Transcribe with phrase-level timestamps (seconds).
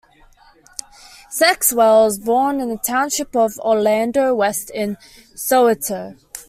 [1.29, 4.95] Sexwale was born in the township of Orlando West, in
[5.35, 6.17] Soweto.